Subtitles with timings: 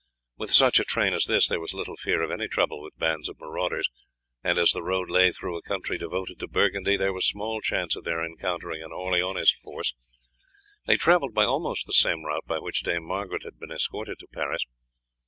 [0.35, 3.29] With such a train as this there was little fear of any trouble with bands
[3.29, 3.87] of marauders,
[4.43, 7.95] and as the road lay through a country devoted to Burgundy there was small chance
[7.95, 9.93] of their encountering an Orleanist force.
[10.87, 14.27] They travelled by almost the same route by which Dame Margaret had been escorted to
[14.33, 14.63] Paris.